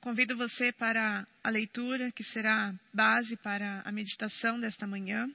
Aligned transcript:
Convido 0.00 0.34
você 0.34 0.72
para 0.72 1.28
a 1.44 1.50
leitura 1.50 2.10
que 2.10 2.24
será 2.24 2.74
base 2.90 3.36
para 3.36 3.82
a 3.82 3.92
meditação 3.92 4.58
desta 4.58 4.86
manhã. 4.86 5.30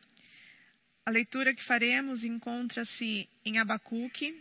A 1.05 1.11
leitura 1.11 1.53
que 1.53 1.63
faremos 1.65 2.23
encontra-se 2.23 3.29
em 3.45 3.59
Abacuque. 3.59 4.35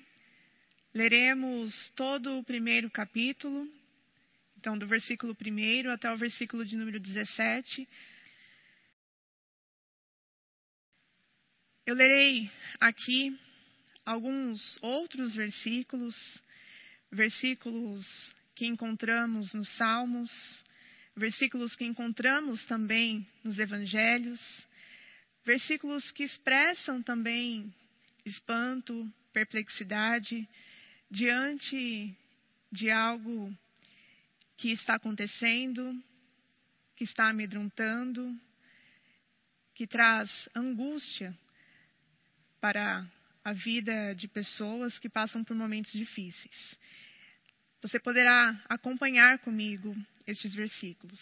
Leremos 0.94 1.90
todo 1.94 2.38
o 2.38 2.42
primeiro 2.42 2.90
capítulo, 2.90 3.70
então 4.56 4.78
do 4.78 4.86
versículo 4.86 5.36
1 5.38 5.90
até 5.90 6.10
o 6.10 6.16
versículo 6.16 6.64
de 6.64 6.74
número 6.74 6.98
17. 6.98 7.86
Eu 11.84 11.94
lerei 11.94 12.50
aqui 12.80 13.38
alguns 14.06 14.78
outros 14.80 15.34
versículos, 15.34 16.16
versículos 17.12 18.06
que 18.54 18.66
encontramos 18.66 19.52
nos 19.52 19.68
Salmos, 19.76 20.30
versículos 21.16 21.74
que 21.76 21.84
encontramos 21.84 22.64
também 22.66 23.26
nos 23.42 23.58
Evangelhos, 23.58 24.40
versículos 25.44 26.10
que 26.12 26.24
expressam 26.24 27.02
também 27.02 27.72
espanto, 28.24 29.10
perplexidade 29.32 30.48
diante 31.10 32.16
de 32.72 32.90
algo 32.90 33.56
que 34.56 34.70
está 34.72 34.94
acontecendo, 34.94 35.94
que 36.96 37.04
está 37.04 37.28
amedrontando, 37.28 38.34
que 39.74 39.86
traz 39.86 40.30
angústia 40.54 41.36
para 42.60 43.06
a 43.44 43.52
vida 43.52 44.14
de 44.14 44.26
pessoas 44.26 44.98
que 44.98 45.08
passam 45.08 45.44
por 45.44 45.54
momentos 45.54 45.92
difíceis. 45.92 46.76
Você 47.84 48.00
poderá 48.00 48.58
acompanhar 48.66 49.40
comigo 49.40 49.94
estes 50.26 50.54
versículos. 50.54 51.20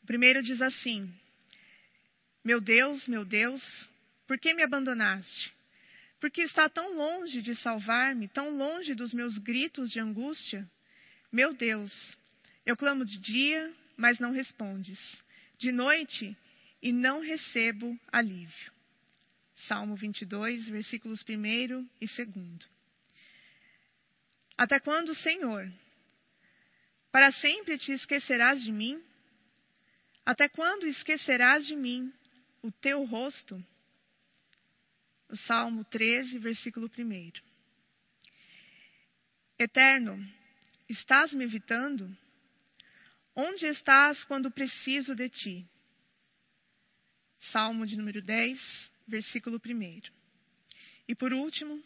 O 0.00 0.06
primeiro 0.06 0.40
diz 0.40 0.62
assim: 0.62 1.12
Meu 2.44 2.60
Deus, 2.60 3.08
meu 3.08 3.24
Deus, 3.24 3.60
por 4.28 4.38
que 4.38 4.54
me 4.54 4.62
abandonaste? 4.62 5.52
Por 6.20 6.30
que 6.30 6.42
está 6.42 6.68
tão 6.68 6.94
longe 6.94 7.42
de 7.42 7.56
salvar-me, 7.56 8.28
tão 8.28 8.56
longe 8.56 8.94
dos 8.94 9.12
meus 9.12 9.38
gritos 9.38 9.90
de 9.90 9.98
angústia? 9.98 10.70
Meu 11.32 11.52
Deus, 11.52 12.16
eu 12.64 12.76
clamo 12.76 13.04
de 13.04 13.18
dia, 13.18 13.74
mas 13.96 14.20
não 14.20 14.30
respondes, 14.30 15.00
de 15.58 15.72
noite, 15.72 16.36
e 16.80 16.92
não 16.92 17.18
recebo 17.18 17.98
alívio. 18.12 18.72
Salmo 19.66 19.96
22, 19.96 20.68
versículos 20.68 21.24
1 21.28 21.88
e 22.00 22.06
2. 22.06 22.76
Até 24.56 24.80
quando, 24.80 25.14
Senhor? 25.14 25.70
Para 27.12 27.30
sempre 27.32 27.78
te 27.78 27.92
esquecerás 27.92 28.62
de 28.62 28.72
mim? 28.72 29.02
Até 30.24 30.48
quando 30.48 30.86
esquecerás 30.86 31.66
de 31.66 31.76
mim 31.76 32.12
o 32.62 32.72
teu 32.72 33.04
rosto? 33.04 33.62
O 35.28 35.36
Salmo 35.36 35.84
13, 35.84 36.38
versículo 36.38 36.90
1. 36.96 37.32
Eterno, 39.58 40.18
estás 40.88 41.32
me 41.32 41.44
evitando? 41.44 42.16
Onde 43.34 43.66
estás 43.66 44.24
quando 44.24 44.50
preciso 44.50 45.14
de 45.14 45.28
ti? 45.28 45.68
Salmo 47.52 47.86
de 47.86 47.96
número 47.96 48.22
10, 48.22 48.58
versículo 49.06 49.60
1. 49.64 50.02
E 51.08 51.14
por 51.14 51.32
último, 51.32 51.82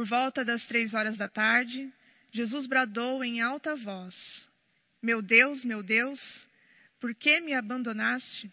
por 0.00 0.08
volta 0.08 0.42
das 0.42 0.64
três 0.64 0.94
horas 0.94 1.18
da 1.18 1.28
tarde, 1.28 1.92
Jesus 2.32 2.66
bradou 2.66 3.22
em 3.22 3.42
alta 3.42 3.76
voz: 3.76 4.14
Meu 5.02 5.20
Deus, 5.20 5.62
meu 5.62 5.82
Deus, 5.82 6.18
por 6.98 7.14
que 7.14 7.38
me 7.42 7.52
abandonaste? 7.52 8.50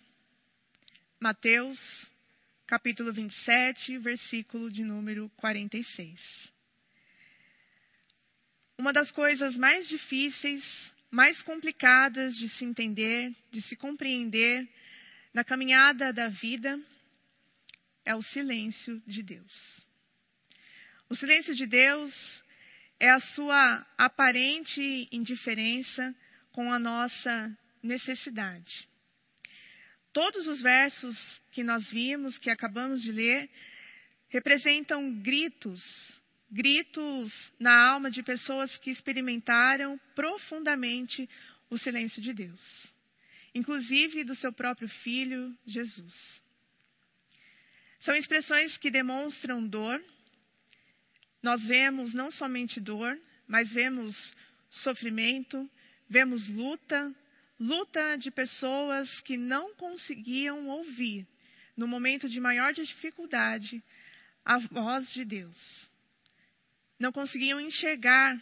Mateus, 1.21 1.79
capítulo 2.65 3.13
27, 3.13 3.97
versículo 3.99 4.69
de 4.69 4.83
número 4.83 5.31
46. 5.37 6.19
Uma 8.77 8.91
das 8.91 9.09
coisas 9.09 9.55
mais 9.55 9.87
difíceis, 9.87 10.91
mais 11.09 11.41
complicadas 11.43 12.35
de 12.35 12.49
se 12.49 12.65
entender, 12.65 13.33
de 13.51 13.61
se 13.61 13.77
compreender 13.77 14.67
na 15.33 15.45
caminhada 15.45 16.11
da 16.11 16.27
vida, 16.27 16.77
é 18.03 18.13
o 18.13 18.21
silêncio 18.21 19.01
de 19.07 19.23
Deus. 19.23 19.86
O 21.09 21.15
silêncio 21.15 21.55
de 21.55 21.65
Deus 21.65 22.13
é 22.99 23.09
a 23.09 23.19
sua 23.19 23.85
aparente 23.97 25.07
indiferença 25.11 26.13
com 26.51 26.71
a 26.71 26.77
nossa 26.77 27.57
necessidade. 27.81 28.87
Todos 30.11 30.47
os 30.47 30.61
versos 30.61 31.15
que 31.51 31.63
nós 31.63 31.89
vimos, 31.89 32.37
que 32.37 32.49
acabamos 32.49 33.01
de 33.01 33.11
ler, 33.11 33.49
representam 34.27 35.21
gritos, 35.21 35.81
gritos 36.51 37.31
na 37.57 37.89
alma 37.89 38.11
de 38.11 38.21
pessoas 38.21 38.75
que 38.77 38.89
experimentaram 38.89 39.97
profundamente 40.13 41.29
o 41.69 41.77
silêncio 41.77 42.21
de 42.21 42.33
Deus, 42.33 42.93
inclusive 43.55 44.25
do 44.25 44.35
seu 44.35 44.51
próprio 44.51 44.89
filho, 44.89 45.57
Jesus. 45.65 46.15
São 48.01 48.15
expressões 48.15 48.77
que 48.77 48.91
demonstram 48.91 49.65
dor, 49.65 50.03
nós 51.47 51.63
vemos 51.63 52.13
não 52.13 52.29
somente 52.29 52.77
dor, 52.77 53.17
mas 53.47 53.71
vemos 53.71 54.35
sofrimento, 54.69 55.57
vemos 56.09 56.45
luta, 56.49 57.15
luta 57.57 58.17
de 58.17 58.29
pessoas 58.29 59.21
que 59.21 59.37
não 59.37 59.73
conseguiam 59.75 60.67
ouvir, 60.67 61.25
no 61.77 61.87
momento 61.87 62.27
de 62.27 62.37
maior 62.41 62.73
dificuldade, 62.73 63.81
a 64.43 64.57
voz 64.57 65.09
de 65.13 65.23
Deus. 65.23 65.89
Não 66.99 67.13
conseguiam 67.13 67.61
enxergar 67.61 68.37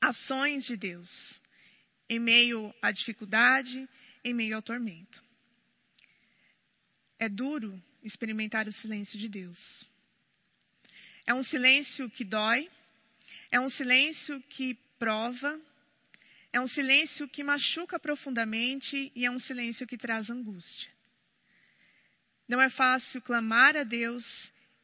ações 0.00 0.64
de 0.64 0.78
Deus 0.78 1.10
em 2.08 2.18
meio 2.18 2.74
à 2.80 2.90
dificuldade, 2.92 3.86
em 4.24 4.32
meio 4.32 4.56
ao 4.56 4.62
tormento. 4.62 5.22
É 7.18 7.28
duro 7.28 7.78
experimentar 8.02 8.66
o 8.66 8.72
silêncio 8.72 9.18
de 9.18 9.28
Deus. 9.28 9.58
É 11.30 11.32
um 11.32 11.44
silêncio 11.44 12.10
que 12.10 12.24
dói, 12.24 12.68
é 13.52 13.60
um 13.60 13.70
silêncio 13.70 14.42
que 14.48 14.74
prova, 14.98 15.60
é 16.52 16.60
um 16.60 16.66
silêncio 16.66 17.28
que 17.28 17.44
machuca 17.44 18.00
profundamente 18.00 19.12
e 19.14 19.24
é 19.24 19.30
um 19.30 19.38
silêncio 19.38 19.86
que 19.86 19.96
traz 19.96 20.28
angústia. 20.28 20.90
Não 22.48 22.60
é 22.60 22.68
fácil 22.68 23.22
clamar 23.22 23.76
a 23.76 23.84
Deus 23.84 24.24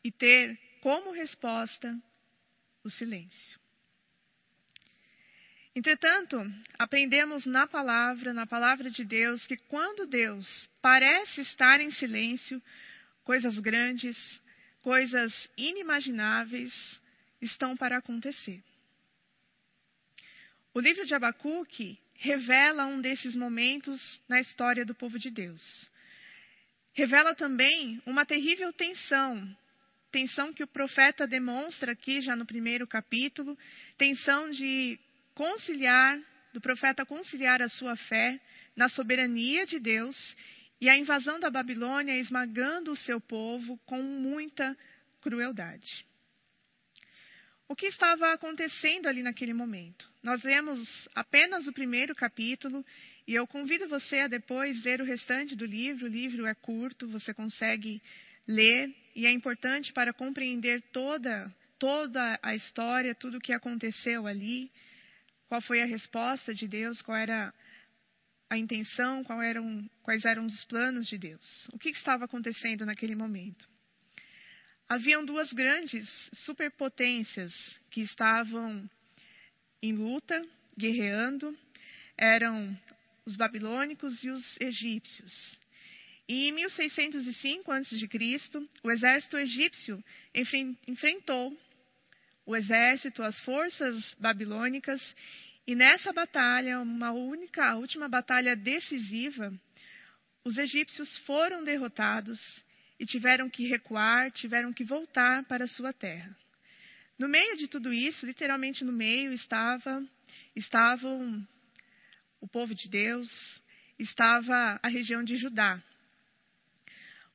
e 0.05 0.13
ter 0.13 0.57
como 0.83 1.11
resposta 1.11 2.01
o 2.85 2.91
silêncio. 2.91 3.59
Entretanto, 5.75 6.41
aprendemos 6.79 7.45
na 7.45 7.67
palavra, 7.67 8.33
na 8.33 8.47
palavra 8.47 8.89
de 8.89 9.05
Deus, 9.05 9.45
que 9.49 9.57
quando 9.57 10.07
Deus 10.07 10.47
parece 10.81 11.41
estar 11.41 11.81
em 11.81 11.91
silêncio, 11.91 12.63
coisas 13.25 13.59
grandes, 13.59 14.17
coisas 14.87 15.51
inimagináveis 15.57 16.73
estão 17.43 17.77
para 17.77 17.97
acontecer. 17.97 18.63
O 20.73 20.79
livro 20.79 21.05
de 21.05 21.13
Abacuque 21.13 21.99
revela 22.15 22.87
um 22.87 23.01
desses 23.01 23.35
momentos 23.35 24.01
na 24.29 24.41
história 24.41 24.85
do 24.87 24.95
povo 24.95 25.19
de 25.19 25.29
Deus. 25.29 25.91
Revela 26.93 27.35
também 27.35 28.01
uma 28.07 28.25
terrível 28.25 28.73
tensão, 28.73 29.59
tensão 30.13 30.53
que 30.53 30.63
o 30.63 30.69
profeta 30.69 31.27
demonstra 31.27 31.91
aqui 31.91 32.21
já 32.21 32.37
no 32.37 32.47
primeiro 32.47 32.87
capítulo, 32.87 33.59
tensão 33.99 34.53
de 34.53 35.01
conciliar, 35.35 36.17
do 36.53 36.61
profeta 36.61 37.05
conciliar 37.05 37.61
a 37.61 37.69
sua 37.69 37.97
fé 37.97 38.41
na 38.77 38.89
soberania 38.89 39.67
de 39.67 39.81
Deus 39.81 40.17
e 40.81 40.89
a 40.89 40.97
invasão 40.97 41.41
da 41.41 41.51
Babilônia 41.51 42.19
esmagando 42.19 42.93
o 42.93 42.97
seu 42.97 43.21
povo 43.21 43.79
com 43.87 44.03
muita 44.03 44.77
crueldade. 45.21 46.07
O 47.69 47.75
que 47.75 47.87
estava 47.87 48.33
acontecendo 48.33 49.09
ali 49.09 49.23
naquele 49.23 49.53
momento? 49.53 50.09
Nós 50.23 50.43
lemos 50.45 51.09
apenas 51.15 51.67
o 51.67 51.73
primeiro 51.73 52.15
capítulo 52.15 52.85
e 53.27 53.35
eu 53.35 53.47
convido 53.47 53.89
você 53.89 54.21
a 54.21 54.29
depois 54.29 54.85
ler 54.85 55.01
o 55.01 55.05
restante 55.05 55.57
do 55.57 55.67
livro. 55.67 56.07
O 56.07 56.09
livro 56.09 56.47
é 56.47 56.55
curto, 56.55 57.09
você 57.09 57.35
consegue 57.35 58.01
ler 58.47 58.95
e 59.17 59.27
é 59.27 59.33
importante 59.33 59.93
para 59.93 60.13
compreender 60.13 60.81
toda 60.93 61.53
toda 61.79 62.39
a 62.43 62.55
história, 62.55 63.15
tudo 63.15 63.37
o 63.37 63.41
que 63.41 63.53
aconteceu 63.53 64.27
ali, 64.27 64.71
qual 65.47 65.61
foi 65.61 65.83
a 65.83 65.87
resposta 65.87 66.55
de 66.55 66.67
Deus, 66.67 67.03
qual 67.03 67.19
era 67.19 67.53
a 68.49 68.57
intenção, 68.57 69.25
eram, 69.43 69.89
quais 70.03 70.25
eram 70.25 70.47
os 70.47 70.65
planos 70.65 71.07
de 71.07 71.19
Deus. 71.19 71.69
O 71.73 71.79
que 71.79 71.91
estava 71.91 72.25
acontecendo 72.25 72.87
naquele 72.87 73.15
momento? 73.15 73.69
Haviam 74.89 75.25
duas 75.25 75.53
grandes 75.53 76.09
superpotências 76.33 77.53
que 77.91 78.03
estavam 78.03 78.89
em 79.83 79.93
luta, 79.93 80.47
guerreando. 80.79 81.57
eram 82.17 82.79
os 83.25 83.35
babilônicos 83.35 84.23
e 84.23 84.31
os 84.31 84.57
egípcios. 84.61 85.59
E 86.29 86.49
em 86.49 86.53
1605 86.53 87.73
a.C., 87.73 88.09
o 88.83 88.91
exército 88.91 89.37
egípcio 89.37 90.03
enfrentou 90.87 91.57
o 92.45 92.55
exército, 92.55 93.25
as 93.25 93.39
forças 93.41 94.15
babilônicas, 94.21 95.03
e 95.67 95.75
nessa 95.75 96.13
batalha, 96.13 96.81
uma 96.81 97.11
única, 97.11 97.65
a 97.65 97.77
última 97.77 98.09
batalha 98.09 98.55
decisiva, 98.55 99.53
os 100.45 100.57
egípcios 100.57 101.19
foram 101.19 101.65
derrotados 101.65 102.41
e 103.01 103.05
tiveram 103.05 103.51
que 103.51 103.67
recuar, 103.67 104.31
tiveram 104.31 104.73
que 104.73 104.85
voltar 104.85 105.45
para 105.45 105.65
a 105.65 105.69
sua 105.69 105.93
terra. 105.93 106.37
No 107.19 107.29
meio 107.29 107.57
de 107.57 107.67
tudo 107.67 107.93
isso, 107.93 108.25
literalmente 108.25 108.85
no 108.85 108.93
meio, 108.93 109.33
estava 109.33 110.07
estavam 110.55 111.47
o 112.41 112.47
povo 112.47 112.75
de 112.75 112.89
Deus, 112.89 113.29
estava 113.99 114.79
a 114.83 114.89
região 114.89 115.25
de 115.25 115.37
Judá. 115.37 115.83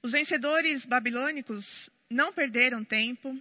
Os 0.02 0.12
vencedores 0.12 0.86
babilônicos 0.86 1.90
não 2.10 2.32
perderam 2.32 2.84
tempo, 2.84 3.40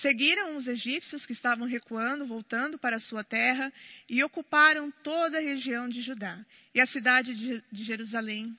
seguiram 0.00 0.56
os 0.56 0.66
egípcios 0.66 1.24
que 1.24 1.32
estavam 1.32 1.66
recuando, 1.66 2.26
voltando 2.26 2.78
para 2.78 2.96
a 2.96 3.00
sua 3.00 3.24
terra, 3.24 3.72
e 4.08 4.22
ocuparam 4.22 4.90
toda 5.02 5.38
a 5.38 5.42
região 5.42 5.88
de 5.88 6.02
Judá. 6.02 6.44
E 6.74 6.80
a 6.80 6.86
cidade 6.86 7.34
de 7.34 7.84
Jerusalém 7.84 8.56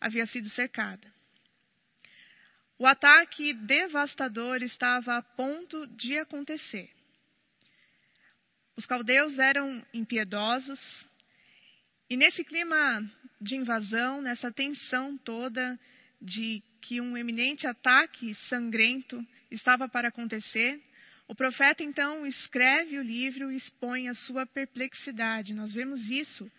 havia 0.00 0.26
sido 0.26 0.48
cercada. 0.50 1.12
O 2.78 2.86
ataque 2.86 3.52
devastador 3.52 4.62
estava 4.62 5.16
a 5.16 5.22
ponto 5.22 5.86
de 5.88 6.16
acontecer. 6.18 6.88
Os 8.76 8.86
caldeus 8.86 9.38
eram 9.38 9.84
impiedosos, 9.92 10.80
e 12.08 12.16
nesse 12.16 12.42
clima 12.42 13.02
de 13.40 13.56
invasão, 13.56 14.22
nessa 14.22 14.50
tensão 14.50 15.18
toda 15.18 15.78
de 16.20 16.62
que 16.80 17.00
um 17.00 17.16
eminente 17.16 17.66
ataque 17.66 18.34
sangrento 18.48 19.24
estava 19.50 19.88
para 19.88 20.08
acontecer, 20.08 20.80
o 21.28 21.34
profeta 21.34 21.82
então 21.82 22.26
escreve 22.26 22.98
o 22.98 23.02
livro 23.02 23.52
e 23.52 23.56
expõe 23.56 24.08
a 24.08 24.14
sua 24.14 24.46
perplexidade. 24.46 25.54
Nós 25.54 25.72
vemos 25.72 26.10
isso 26.10 26.50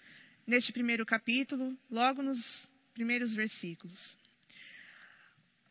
neste 0.47 0.71
primeiro 0.71 1.05
capítulo, 1.05 1.77
logo 1.89 2.21
nos 2.21 2.39
primeiros 2.93 3.33
versículos. 3.33 4.17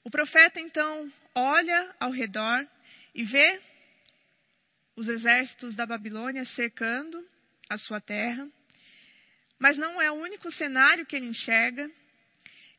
O 0.05 0.11
profeta 0.11 0.61
então 0.61 1.13
olha 1.35 1.95
ao 1.99 2.11
redor 2.11 2.67
e 3.15 3.25
vê 3.25 3.61
os 4.97 5.09
exércitos 5.09 5.75
da 5.75 5.87
Babilônia 5.87 6.45
cercando 6.45 7.27
a 7.69 7.79
sua 7.79 8.01
terra, 8.01 8.49
mas 9.59 9.79
não 9.79 10.01
é 10.01 10.11
o 10.11 10.15
único 10.15 10.51
cenário 10.53 11.07
que 11.07 11.17
ele 11.17 11.27
enxerga. 11.27 11.91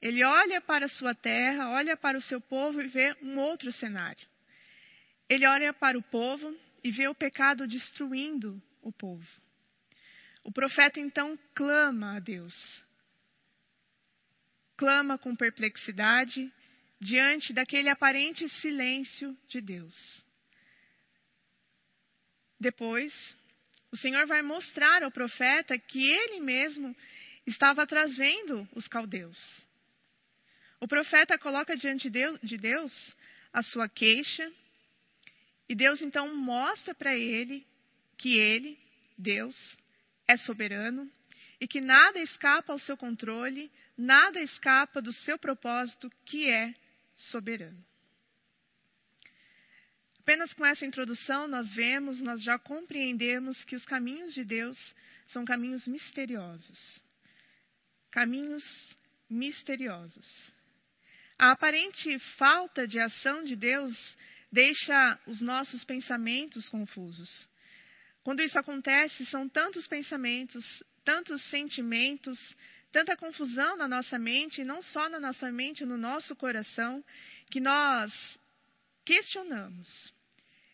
Ele 0.02 0.24
olha 0.24 0.60
para 0.60 0.86
a 0.86 0.90
sua 0.90 1.14
terra, 1.14 1.70
olha 1.70 1.96
para 1.96 2.18
o 2.18 2.22
seu 2.22 2.42
povo 2.42 2.82
e 2.82 2.88
vê 2.88 3.16
um 3.22 3.38
outro 3.38 3.72
cenário. 3.72 4.28
Ele 5.30 5.46
olha 5.46 5.72
para 5.74 5.98
o 5.98 6.02
povo 6.02 6.58
e 6.84 6.92
vê 6.92 7.08
o 7.08 7.16
pecado 7.16 7.68
destruindo 7.68 8.62
o 8.82 8.92
povo. 8.92 9.28
O 10.44 10.52
profeta 10.52 11.00
então 11.00 11.38
clama 11.54 12.16
a 12.16 12.20
Deus. 12.20 12.84
Clama 14.76 15.20
com 15.20 15.36
perplexidade 15.36 16.52
diante 17.00 17.54
daquele 17.54 17.90
aparente 17.90 18.50
silêncio 18.50 19.38
de 19.48 19.62
Deus. 19.62 20.26
Depois, 22.60 23.14
o 23.92 23.98
Senhor 23.98 24.26
vai 24.26 24.42
mostrar 24.42 25.04
ao 25.04 25.12
profeta 25.12 25.78
que 25.78 26.04
ele 26.04 26.40
mesmo 26.40 26.96
estava 27.46 27.86
trazendo 27.86 28.68
os 28.76 28.88
caldeus. 28.88 29.38
O 30.82 30.88
profeta 30.88 31.38
coloca 31.38 31.78
diante 31.78 32.10
de 32.10 32.58
Deus 32.58 33.16
a 33.54 33.62
sua 33.62 33.88
queixa, 33.88 34.52
e 35.70 35.76
Deus 35.76 36.02
então 36.02 36.36
mostra 36.36 36.94
para 36.96 37.16
ele 37.16 37.66
que 38.18 38.38
ele, 38.38 38.78
Deus, 39.16 39.56
é 40.28 40.36
soberano 40.38 41.10
e 41.60 41.68
que 41.68 41.80
nada 41.80 42.20
escapa 42.20 42.74
ao 42.74 42.80
seu 42.80 42.98
controle, 42.98 43.72
nada 43.96 44.42
escapa 44.42 45.00
do 45.00 45.14
seu 45.14 45.38
propósito, 45.38 46.12
que 46.26 46.50
é 46.50 46.74
soberano. 47.16 47.86
Apenas 50.20 50.52
com 50.54 50.66
essa 50.66 50.86
introdução, 50.86 51.48
nós 51.48 51.72
vemos, 51.74 52.20
nós 52.22 52.42
já 52.42 52.58
compreendemos 52.58 53.64
que 53.66 53.76
os 53.76 53.86
caminhos 53.86 54.34
de 54.34 54.44
Deus 54.44 54.78
são 55.28 55.46
caminhos 55.46 55.88
misteriosos. 55.88 57.04
Caminhos 58.10 58.64
misteriosos. 59.30 60.52
A 61.42 61.54
aparente 61.54 62.20
falta 62.38 62.88
de 62.88 63.00
ação 63.00 63.42
de 63.42 63.56
Deus 63.56 63.92
deixa 64.52 65.20
os 65.26 65.42
nossos 65.42 65.84
pensamentos 65.84 66.70
confusos. 66.70 67.50
Quando 68.24 68.44
isso 68.44 68.60
acontece, 68.60 69.26
são 69.26 69.50
tantos 69.50 69.88
pensamentos, 69.88 70.64
tantos 71.04 71.42
sentimentos, 71.50 72.38
tanta 72.92 73.18
confusão 73.18 73.76
na 73.76 73.88
nossa 73.88 74.20
mente, 74.20 74.62
e 74.62 74.64
não 74.64 74.84
só 74.84 75.10
na 75.10 75.20
nossa 75.20 75.52
mente, 75.52 75.84
no 75.84 75.98
nosso 75.98 76.36
coração, 76.36 77.04
que 77.50 77.60
nós 77.60 78.14
questionamos. 79.04 80.14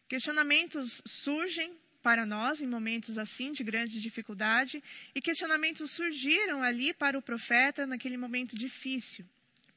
Questionamentos 0.10 1.02
surgem 1.24 1.80
para 2.04 2.26
nós 2.26 2.60
em 2.60 2.68
momentos 2.68 3.18
assim 3.18 3.54
de 3.54 3.64
grande 3.64 4.02
dificuldade, 4.02 4.84
e 5.16 5.22
questionamentos 5.22 5.90
surgiram 5.96 6.62
ali 6.62 6.94
para 6.94 7.18
o 7.18 7.22
profeta 7.22 7.88
naquele 7.88 8.18
momento 8.18 8.54
difícil 8.54 9.26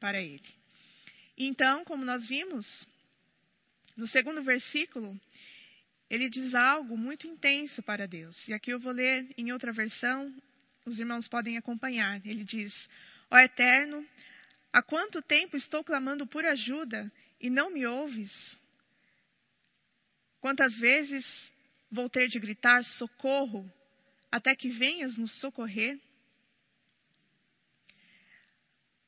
para 0.01 0.21
ele. 0.21 0.60
Então, 1.43 1.87
como 1.87 2.05
nós 2.05 2.27
vimos, 2.27 2.67
no 3.97 4.07
segundo 4.07 4.43
versículo, 4.43 5.19
ele 6.11 6.29
diz 6.29 6.55
algo 6.55 6.99
muito 6.99 7.27
intenso 7.27 7.83
para 7.83 8.07
Deus. 8.07 8.37
E 8.47 8.53
aqui 8.53 8.71
eu 8.71 8.79
vou 8.79 8.93
ler 8.93 9.27
em 9.39 9.51
outra 9.51 9.73
versão, 9.73 10.31
os 10.85 10.99
irmãos 10.99 11.27
podem 11.29 11.57
acompanhar. 11.57 12.21
Ele 12.27 12.45
diz: 12.45 12.75
Ó 13.31 13.39
Eterno, 13.39 14.07
há 14.71 14.83
quanto 14.83 15.23
tempo 15.23 15.57
estou 15.57 15.83
clamando 15.83 16.27
por 16.27 16.45
ajuda 16.45 17.11
e 17.41 17.49
não 17.49 17.71
me 17.71 17.87
ouves? 17.87 18.31
Quantas 20.41 20.79
vezes 20.79 21.25
vou 21.91 22.11
ter 22.11 22.29
de 22.29 22.39
gritar 22.39 22.85
socorro 22.85 23.67
até 24.31 24.55
que 24.55 24.69
venhas 24.69 25.17
nos 25.17 25.33
socorrer? 25.41 25.99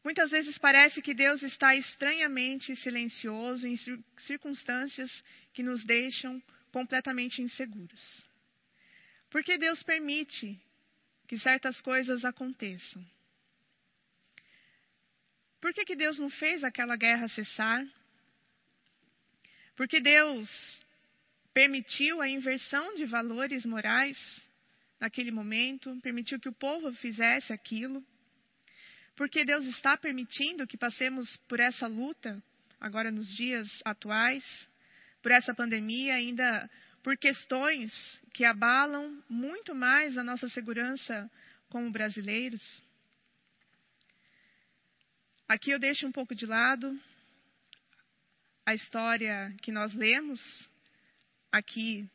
Muitas 0.05 0.31
vezes 0.33 0.59
parece 0.59 1.01
que 1.01 1.15
Deus 1.15 1.43
está 1.43 1.77
estranhamente 1.77 2.75
silencioso 2.77 3.67
em 3.67 3.77
circunstâncias 4.19 5.11
que 5.53 5.63
nos 5.63 5.85
deixam 5.85 6.43
completamente 6.73 7.41
inseguros. 7.41 8.25
Por 9.31 9.45
que 9.45 9.57
Deus 9.57 9.83
permite 9.83 10.61
que 11.29 11.39
certas 11.39 11.81
coisas 11.81 12.25
aconteçam? 12.25 13.05
Por 15.61 15.73
que, 15.73 15.85
que 15.85 15.95
Deus 15.95 16.19
não 16.19 16.29
fez 16.29 16.65
aquela 16.65 16.97
guerra 16.97 17.29
cessar? 17.29 17.87
Por 19.77 19.87
que 19.87 20.01
Deus 20.01 20.49
permitiu 21.55 22.21
a 22.21 22.29
inversão 22.29 22.95
de 22.95 23.07
valores 23.07 23.65
morais 23.65 24.19
naquele 24.99 25.31
momento, 25.31 25.97
permitiu 26.03 26.41
que 26.41 26.49
o 26.49 26.53
povo 26.53 26.93
fizesse 26.95 27.53
aquilo? 27.53 28.05
Porque 29.23 29.45
Deus 29.45 29.65
está 29.67 29.97
permitindo 29.97 30.67
que 30.67 30.77
passemos 30.77 31.37
por 31.47 31.61
essa 31.61 31.87
luta, 31.87 32.43
agora 32.81 33.09
nos 33.09 33.29
dias 33.37 33.69
atuais, 33.85 34.43
por 35.23 35.31
essa 35.31 35.55
pandemia, 35.55 36.17
ainda 36.17 36.69
por 37.05 37.17
questões 37.17 37.93
que 38.35 38.45
abalam 38.45 39.23
muito 39.29 39.77
mais 39.77 40.19
a 40.19 40.25
nossa 40.25 40.49
segurança 40.49 41.31
como 41.69 41.89
brasileiros. 41.93 42.83
Aqui 45.47 45.71
eu 45.71 45.79
deixo 45.79 46.05
um 46.05 46.11
pouco 46.11 46.35
de 46.35 46.45
lado 46.45 47.01
a 48.67 48.75
história 48.75 49.55
que 49.63 49.71
nós 49.71 49.95
lemos 49.95 50.41
aqui 51.53 52.11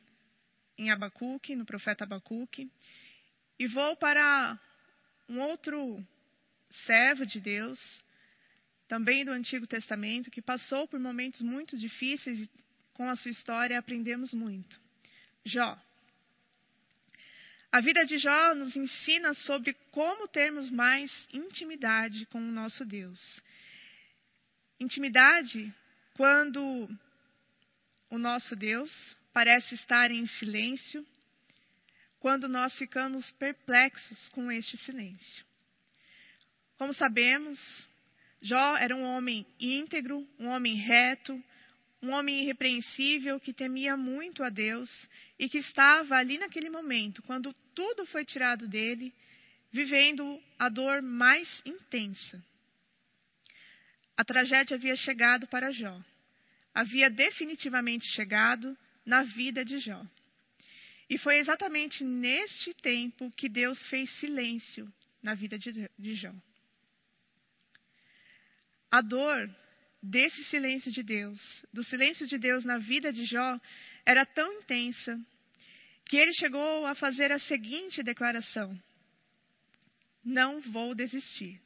em 0.78 0.92
Abacuque, 0.92 1.56
no 1.56 1.66
profeta 1.66 2.04
Abacuque, 2.04 2.70
e 3.58 3.66
vou 3.66 3.96
para 3.96 4.60
um 5.30 5.40
outro 5.40 6.06
servo 6.86 7.26
de 7.26 7.40
Deus, 7.40 7.80
também 8.88 9.26
do 9.26 9.32
Antigo 9.32 9.68
Testamento, 9.68 10.32
que 10.32 10.42
passou 10.42 10.88
por 10.88 11.00
momentos 11.00 11.42
muito 11.42 11.78
difíceis 11.78 12.40
e 12.40 12.50
com 12.94 13.10
a 13.10 13.16
sua 13.16 13.32
história 13.32 13.78
aprendemos 13.78 14.34
muito. 14.34 14.80
Jó. 15.46 15.78
A 17.72 17.82
vida 17.82 18.06
de 18.06 18.18
Jó 18.18 18.56
nos 18.56 18.76
ensina 18.76 19.34
sobre 19.34 19.74
como 19.92 20.28
termos 20.28 20.72
mais 20.72 21.12
intimidade 21.32 22.26
com 22.28 22.40
o 22.40 22.52
nosso 22.52 22.86
Deus. 22.86 23.42
Intimidade 24.80 25.74
quando 26.16 26.90
o 28.10 28.18
nosso 28.18 28.56
Deus 28.56 28.92
parece 29.34 29.76
estar 29.76 30.10
em 30.10 30.26
silêncio, 30.26 31.06
quando 32.20 32.48
nós 32.48 32.76
ficamos 32.78 33.30
perplexos 33.34 34.30
com 34.30 34.52
este 34.52 34.76
silêncio. 34.78 35.47
Como 36.78 36.94
sabemos, 36.94 37.60
Jó 38.42 38.78
era 38.78 38.96
um 38.96 39.04
homem 39.04 39.46
íntegro, 39.60 40.28
um 40.40 40.48
homem 40.48 40.76
reto, 40.76 41.44
um 42.02 42.12
homem 42.12 42.44
irrepreensível 42.44 43.40
que 43.40 43.52
temia 43.52 43.98
muito 43.98 44.44
a 44.44 44.50
Deus 44.50 44.90
e 45.40 45.50
que 45.50 45.58
estava 45.58 46.16
ali 46.16 46.38
naquele 46.38 46.70
momento, 46.70 47.24
quando 47.24 47.54
tudo 47.74 48.06
foi 48.06 48.24
tirado 48.24 48.68
dele, 48.68 49.14
vivendo 49.72 50.42
a 50.58 50.70
dor 50.70 51.02
mais 51.02 51.62
intensa. 51.66 52.44
A 54.16 54.24
tragédia 54.24 54.76
havia 54.76 54.96
chegado 54.96 55.48
para 55.48 55.72
Jó. 55.72 56.00
Havia 56.74 57.10
definitivamente 57.10 58.06
chegado 58.08 58.78
na 59.06 59.24
vida 59.24 59.66
de 59.66 59.80
Jó. 59.80 60.06
E 61.10 61.18
foi 61.18 61.38
exatamente 61.38 62.04
neste 62.04 62.74
tempo 62.76 63.32
que 63.32 63.48
Deus 63.48 63.80
fez 63.88 64.10
silêncio 64.20 64.92
na 65.22 65.34
vida 65.34 65.58
de, 65.58 65.90
Jó. 66.16 66.34
A 68.90 69.02
dor 69.02 69.50
desse 70.02 70.44
silêncio 70.46 70.92
de 70.92 71.04
Deus, 71.04 71.40
do 71.74 71.84
silêncio 71.84 72.26
de 72.28 72.38
Deus 72.38 72.64
na 72.64 72.78
vida 72.78 73.12
de 73.12 73.26
Jó, 73.26 73.60
era 74.06 74.26
tão 74.26 74.54
intensa 74.54 75.20
que 76.06 76.16
ele 76.16 76.34
chegou 76.34 76.86
a 76.86 76.96
fazer 76.96 77.32
a 77.32 77.40
seguinte 77.40 78.02
declaração: 78.02 78.78
Não 80.24 80.62
vou 80.62 80.96
desistir. 80.96 81.60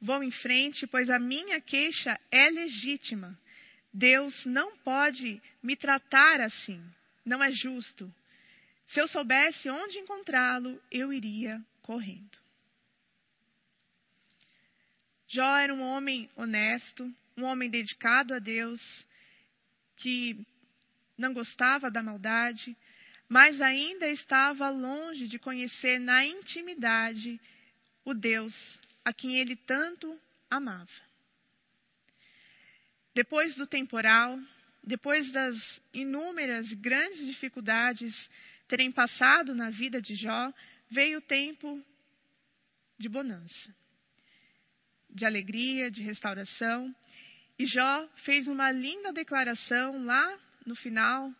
Vou 0.00 0.22
em 0.22 0.32
frente, 0.32 0.86
pois 0.86 1.08
a 1.10 1.18
minha 1.18 1.60
queixa 1.60 2.18
é 2.30 2.50
legítima. 2.50 3.38
Deus 3.92 4.34
não 4.44 4.76
pode 4.78 5.40
me 5.62 5.76
tratar 5.76 6.40
assim. 6.40 6.82
Não 7.24 7.42
é 7.42 7.52
justo. 7.52 8.12
Se 8.88 9.00
eu 9.00 9.06
soubesse 9.06 9.70
onde 9.70 9.98
encontrá-lo, 9.98 10.82
eu 10.90 11.12
iria 11.12 11.62
correndo. 11.82 12.41
Jó 15.32 15.56
era 15.56 15.72
um 15.72 15.80
homem 15.80 16.28
honesto, 16.36 17.10
um 17.38 17.44
homem 17.44 17.70
dedicado 17.70 18.34
a 18.34 18.38
Deus, 18.38 18.82
que 19.96 20.38
não 21.16 21.32
gostava 21.32 21.90
da 21.90 22.02
maldade, 22.02 22.76
mas 23.30 23.58
ainda 23.62 24.06
estava 24.10 24.68
longe 24.68 25.26
de 25.26 25.38
conhecer 25.38 25.98
na 25.98 26.22
intimidade 26.22 27.40
o 28.04 28.12
Deus 28.12 28.52
a 29.02 29.10
quem 29.10 29.38
ele 29.38 29.56
tanto 29.56 30.20
amava. 30.50 30.90
Depois 33.14 33.54
do 33.54 33.66
temporal, 33.66 34.38
depois 34.84 35.32
das 35.32 35.56
inúmeras 35.94 36.70
grandes 36.74 37.24
dificuldades 37.24 38.14
terem 38.68 38.92
passado 38.92 39.54
na 39.54 39.70
vida 39.70 39.98
de 39.98 40.14
Jó, 40.14 40.52
veio 40.90 41.20
o 41.20 41.22
tempo 41.22 41.82
de 42.98 43.08
bonança 43.08 43.74
de 45.12 45.24
alegria, 45.24 45.90
de 45.90 46.02
restauração. 46.02 46.94
E 47.58 47.66
Jó 47.66 48.08
fez 48.24 48.48
uma 48.48 48.70
linda 48.70 49.12
declaração 49.12 50.04
lá 50.04 50.38
no 50.66 50.74
final 50.74 51.32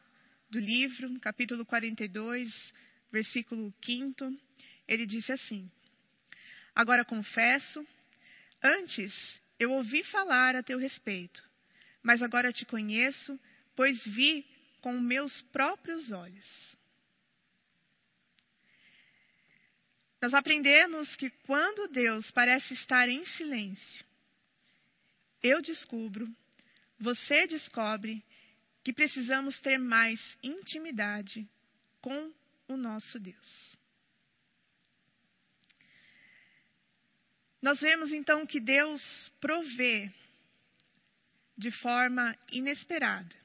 do 0.51 0.59
livro, 0.59 1.19
capítulo 1.21 1.65
42, 1.65 2.49
versículo 3.11 3.73
5. 3.85 4.31
Ele 4.87 5.07
disse 5.07 5.33
assim: 5.33 5.71
Agora 6.75 7.05
confesso, 7.05 7.87
antes 8.63 9.41
eu 9.59 9.73
ouvi 9.73 10.05
falar 10.05 10.55
a 10.57 10.63
teu 10.63 10.79
respeito, 10.79 11.43
mas 12.03 12.23
agora 12.23 12.53
te 12.53 12.65
conheço, 12.67 13.39
pois 13.75 14.03
vi 14.05 14.45
com 14.81 14.99
meus 15.01 15.41
próprios 15.53 16.11
olhos. 16.11 16.72
Nós 20.23 20.33
aprendemos 20.35 21.17
que 21.17 21.29
quando 21.47 21.89
Deus 21.89 22.31
parece 22.31 22.75
estar 22.75 23.09
em 23.09 23.25
silêncio, 23.25 24.07
eu 25.43 25.61
descubro, 25.61 26.33
você 26.97 27.45
descobre 27.49 28.25
que 28.85 28.93
precisamos 28.93 29.59
ter 29.59 29.79
mais 29.79 30.21
intimidade 30.41 31.45
com 32.01 32.33
o 32.69 32.77
nosso 32.77 33.19
Deus. 33.19 33.77
Nós 37.61 37.81
vemos 37.81 38.13
então 38.13 38.47
que 38.47 38.61
Deus 38.61 39.03
provê 39.41 40.09
de 41.59 41.73
forma 41.73 42.37
inesperada 42.53 43.43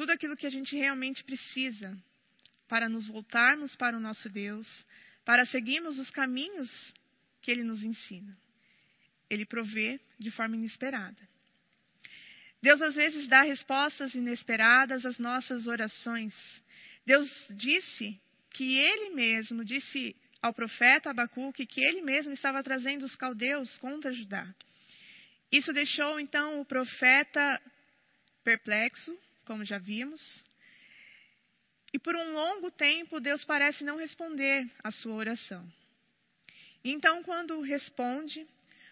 tudo 0.00 0.12
aquilo 0.12 0.34
que 0.34 0.46
a 0.46 0.50
gente 0.50 0.74
realmente 0.74 1.22
precisa 1.22 1.94
para 2.70 2.88
nos 2.88 3.08
voltarmos 3.08 3.74
para 3.74 3.96
o 3.96 4.00
nosso 4.00 4.28
Deus, 4.28 4.64
para 5.24 5.44
seguirmos 5.44 5.98
os 5.98 6.08
caminhos 6.08 6.70
que 7.42 7.50
Ele 7.50 7.64
nos 7.64 7.82
ensina. 7.82 8.38
Ele 9.28 9.44
provê 9.44 10.00
de 10.20 10.30
forma 10.30 10.54
inesperada. 10.54 11.28
Deus 12.62 12.80
às 12.80 12.94
vezes 12.94 13.26
dá 13.26 13.42
respostas 13.42 14.14
inesperadas 14.14 15.04
às 15.04 15.18
nossas 15.18 15.66
orações. 15.66 16.32
Deus 17.04 17.28
disse 17.50 18.20
que 18.50 18.78
Ele 18.78 19.10
mesmo, 19.16 19.64
disse 19.64 20.14
ao 20.40 20.54
profeta 20.54 21.10
Abacuque, 21.10 21.66
que 21.66 21.80
Ele 21.80 22.02
mesmo 22.02 22.32
estava 22.32 22.62
trazendo 22.62 23.04
os 23.04 23.16
caldeus 23.16 23.76
contra 23.78 24.12
Judá. 24.12 24.46
Isso 25.50 25.72
deixou 25.72 26.20
então 26.20 26.60
o 26.60 26.64
profeta 26.64 27.60
perplexo, 28.44 29.18
como 29.44 29.64
já 29.64 29.78
vimos, 29.78 30.20
e 31.92 31.98
por 31.98 32.14
um 32.14 32.32
longo 32.32 32.70
tempo, 32.70 33.20
Deus 33.20 33.44
parece 33.44 33.82
não 33.82 33.96
responder 33.96 34.70
à 34.82 34.90
sua 34.90 35.14
oração. 35.14 35.66
Então, 36.84 37.22
quando 37.22 37.60
responde, 37.60 38.46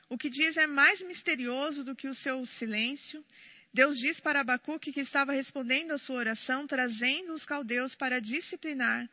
o 0.09 0.19
que 0.19 0.29
diz 0.29 0.57
é 0.57 0.67
mais 0.67 1.01
misterioso 1.03 1.85
do 1.85 1.95
que 1.95 2.09
o 2.09 2.15
seu 2.15 2.45
silêncio. 2.47 3.25
Deus 3.73 3.99
diz 3.99 4.19
para 4.21 4.41
Abacuque 4.41 4.93
que 4.93 5.01
estava 5.01 5.33
respondendo 5.33 5.93
à 5.93 5.99
sua 5.99 6.17
oração, 6.17 6.67
trazendo 6.67 7.35
os 7.35 7.45
caldeus 7.45 7.95
para 7.95 8.21
disciplinar 8.21 9.09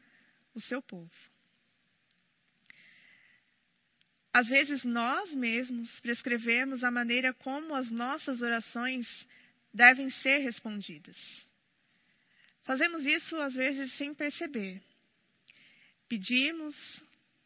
o 0.54 0.62
seu 0.62 0.82
povo. 0.82 1.12
Às 4.34 4.48
vezes 4.48 4.84
nós 4.84 5.32
mesmos 5.34 6.00
prescrevemos 6.02 6.84
a 6.84 6.92
maneira 6.92 7.34
como 7.34 7.74
as 7.74 7.90
nossas 7.90 8.42
orações 8.42 9.08
devem 9.74 10.10
ser 10.10 10.40
respondidas. 10.40 11.45
Fazemos 12.66 13.06
isso 13.06 13.36
às 13.38 13.54
vezes 13.54 13.94
sem 13.94 14.14
perceber. 14.14 14.82
Pedimos, 16.10 16.76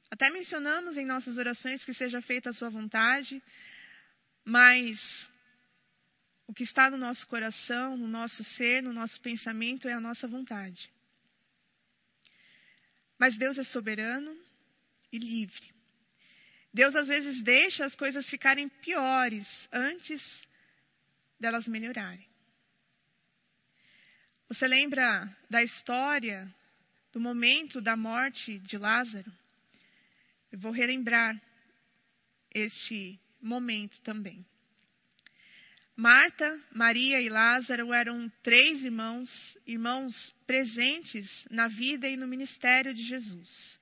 até 0.09 0.29
mencionamos 0.29 0.97
em 0.97 1.05
nossas 1.05 1.38
orações 1.38 1.83
que 1.83 1.93
seja 1.93 2.21
feita 2.21 2.49
a 2.49 2.53
sua 2.53 2.69
vontade, 2.69 3.41
mas 4.45 4.97
o 6.47 6.53
que 6.53 6.63
está 6.63 6.89
no 6.89 6.97
nosso 6.97 7.27
coração, 7.27 7.97
no 7.97 8.07
nosso 8.07 8.43
ser, 8.55 8.81
no 8.81 8.93
nosso 8.93 9.19
pensamento 9.21 9.88
é 9.88 9.93
a 9.93 9.99
nossa 9.99 10.25
vontade. 10.27 10.89
Mas 13.17 13.38
Deus 13.38 13.57
é 13.57 13.63
soberano 13.63 14.35
e 15.11 15.17
livre. 15.17 15.73
Deus 16.73 16.95
às 16.95 17.07
vezes 17.07 17.43
deixa 17.43 17.83
as 17.83 17.95
coisas 17.95 18.27
ficarem 18.29 18.69
piores 18.69 19.45
antes 19.71 20.21
delas 21.38 21.67
melhorarem. 21.67 22.28
Você 24.50 24.68
lembra 24.68 25.29
da 25.48 25.62
história, 25.62 26.51
do 27.13 27.20
momento 27.20 27.79
da 27.79 27.96
morte 27.96 28.58
de 28.58 28.79
Lázaro? 28.79 29.32
Eu 30.51 30.58
vou 30.58 30.72
relembrar 30.72 31.39
este 32.51 33.20
momento 33.39 34.01
também. 34.01 34.44
Marta, 35.96 36.60
Maria 36.72 37.22
e 37.22 37.29
Lázaro 37.29 37.94
eram 37.94 38.27
três 38.41 38.84
irmãos, 38.84 39.29
irmãos 39.68 40.15
presentes 40.48 41.29
na 41.51 41.68
vida 41.68 42.08
e 42.08 42.18
no 42.18 42.27
ministério 42.27 42.91
de 42.91 43.03
Jesus. 43.03 43.79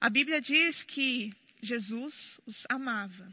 A 0.00 0.08
Bíblia 0.08 0.40
diz 0.40 0.82
que 0.84 1.30
Jesus 1.60 2.14
os 2.46 2.64
amava. 2.70 3.30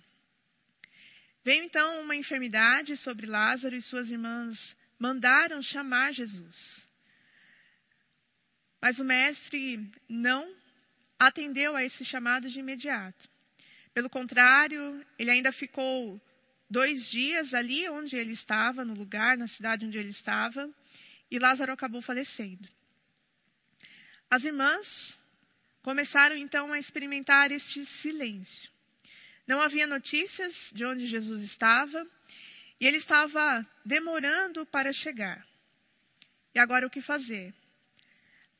Veio 1.41 1.63
então 1.63 2.01
uma 2.01 2.18
enfermidade 2.18 2.98
sobre 2.98 3.25
Lázaro 3.25 3.77
e 3.77 3.82
suas 3.82 4.12
irmãs 4.12 4.80
mandaram 5.01 5.63
chamar 5.63 6.13
Jesus. 6.13 6.86
Mas 8.79 9.00
o 9.00 9.03
mestre 9.03 9.91
não 10.08 10.55
atendeu 11.17 11.75
a 11.75 11.84
esse 11.84 12.05
chamado 12.05 12.48
de 12.48 12.60
imediato. 12.60 13.27
Pelo 13.96 14.12
contrário, 14.12 15.03
ele 15.17 15.31
ainda 15.31 15.51
ficou 15.51 16.22
dois 16.70 17.10
dias 17.10 17.51
ali 17.51 17.89
onde 17.89 18.15
ele 18.15 18.34
estava, 18.34 18.86
no 18.86 18.93
lugar, 18.93 19.36
na 19.38 19.48
cidade 19.48 19.88
onde 19.88 19.98
ele 19.98 20.12
estava, 20.12 20.70
e 21.31 21.39
Lázaro 21.39 21.74
acabou 21.74 22.03
falecendo. 22.03 22.70
As 24.29 24.43
irmãs 24.43 25.17
começaram 25.81 26.36
então 26.36 26.72
a 26.72 26.77
experimentar 26.77 27.51
este 27.51 27.84
silêncio. 28.03 28.70
Não 29.48 29.60
havia 29.60 29.88
notícias 29.88 30.55
de 30.74 30.86
onde 30.86 31.08
Jesus 31.08 31.41
estava, 31.41 32.08
e 32.81 32.88
ele 32.88 32.97
estava 32.97 33.63
demorando 33.85 34.65
para 34.65 34.91
chegar. 34.91 35.45
E 36.55 36.57
agora 36.57 36.88
o 36.88 36.89
que 36.89 37.00
fazer? 37.00 37.53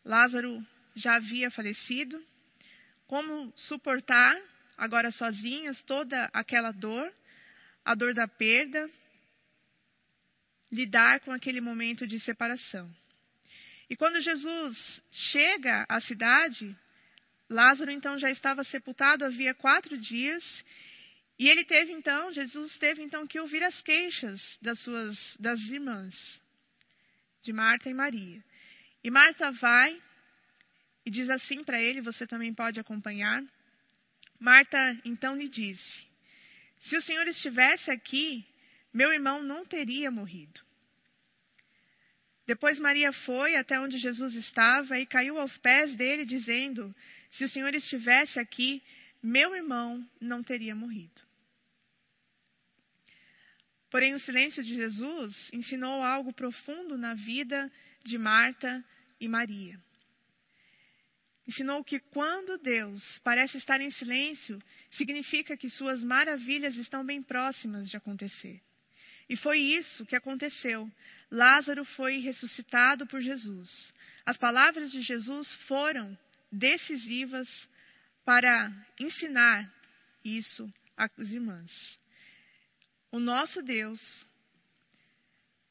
Lázaro 0.05 0.63
já 0.95 1.15
havia 1.15 1.49
falecido. 1.49 2.23
Como 3.07 3.51
suportar, 3.55 4.39
agora 4.77 5.11
sozinhas, 5.11 5.81
toda 5.83 6.29
aquela 6.31 6.71
dor, 6.71 7.11
a 7.83 7.95
dor 7.95 8.13
da 8.13 8.27
perda, 8.27 8.87
lidar 10.71 11.19
com 11.21 11.31
aquele 11.31 11.59
momento 11.59 12.05
de 12.05 12.19
separação. 12.19 12.89
E 13.89 13.95
quando 13.95 14.21
Jesus 14.21 15.01
chega 15.11 15.83
à 15.89 15.99
cidade, 15.99 16.77
Lázaro 17.49 17.89
então 17.89 18.19
já 18.19 18.29
estava 18.29 18.63
sepultado 18.63 19.25
havia 19.25 19.55
quatro 19.55 19.97
dias, 19.97 20.43
e 21.38 21.50
ele 21.50 21.65
teve 21.65 21.91
então, 21.91 22.31
Jesus 22.31 22.77
teve 22.77 23.01
então 23.01 23.25
que 23.25 23.39
ouvir 23.39 23.63
as 23.63 23.81
queixas 23.81 24.41
das 24.61 24.79
suas 24.79 25.17
das 25.39 25.59
irmãs, 25.61 26.15
de 27.41 27.51
Marta 27.51 27.89
e 27.89 27.93
Maria. 27.93 28.43
E 29.03 29.09
Marta 29.09 29.51
vai 29.51 30.00
e 31.05 31.09
diz 31.09 31.29
assim 31.29 31.63
para 31.63 31.81
ele, 31.81 32.01
você 32.01 32.27
também 32.27 32.53
pode 32.53 32.79
acompanhar. 32.79 33.43
Marta 34.39 34.77
então 35.03 35.35
lhe 35.35 35.47
disse: 35.47 36.07
Se 36.81 36.95
o 36.97 37.01
Senhor 37.01 37.27
estivesse 37.27 37.89
aqui, 37.89 38.45
meu 38.93 39.11
irmão 39.11 39.41
não 39.41 39.65
teria 39.65 40.11
morrido. 40.11 40.61
Depois 42.45 42.79
Maria 42.79 43.13
foi 43.13 43.55
até 43.55 43.79
onde 43.79 43.97
Jesus 43.97 44.33
estava 44.35 45.00
e 45.00 45.05
caiu 45.05 45.39
aos 45.39 45.57
pés 45.59 45.95
dele, 45.95 46.25
dizendo: 46.25 46.93
Se 47.31 47.45
o 47.45 47.50
Senhor 47.50 47.73
estivesse 47.73 48.39
aqui, 48.39 48.83
meu 49.21 49.55
irmão 49.55 50.05
não 50.19 50.43
teria 50.43 50.75
morrido. 50.75 51.21
Porém, 53.89 54.13
o 54.13 54.19
silêncio 54.19 54.63
de 54.63 54.73
Jesus 54.73 55.49
ensinou 55.51 56.01
algo 56.01 56.33
profundo 56.33 56.97
na 56.97 57.13
vida 57.13 57.69
de 58.03 58.17
Marta 58.17 58.83
e 59.19 59.27
Maria. 59.27 59.77
Ensinou 61.47 61.83
que 61.83 61.99
quando 61.99 62.57
Deus 62.57 63.03
parece 63.23 63.57
estar 63.57 63.81
em 63.81 63.91
silêncio, 63.91 64.61
significa 64.91 65.57
que 65.57 65.69
suas 65.69 66.01
maravilhas 66.03 66.75
estão 66.77 67.05
bem 67.05 67.21
próximas 67.21 67.89
de 67.89 67.97
acontecer. 67.97 68.61
E 69.27 69.35
foi 69.35 69.59
isso 69.59 70.05
que 70.05 70.15
aconteceu. 70.15 70.89
Lázaro 71.29 71.83
foi 71.83 72.19
ressuscitado 72.19 73.05
por 73.07 73.21
Jesus. 73.21 73.93
As 74.25 74.37
palavras 74.37 74.91
de 74.91 75.01
Jesus 75.01 75.53
foram 75.67 76.17
decisivas 76.51 77.47
para 78.23 78.71
ensinar 78.99 79.71
isso 80.23 80.71
às 80.95 81.11
irmãs. 81.17 81.99
O 83.11 83.19
nosso 83.19 83.61
Deus 83.61 83.99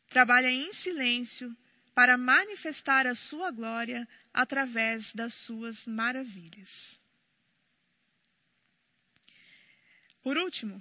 trabalha 0.09 0.49
em 0.49 0.73
silêncio 0.75 1.57
para 1.95 2.19
manifestar 2.19 3.07
a 3.07 3.15
sua 3.15 3.51
glória 3.51 4.07
através 4.33 5.13
das 5.15 5.33
suas 5.45 5.85
maravilhas. 5.87 6.69
Por 10.23 10.37
último, 10.37 10.81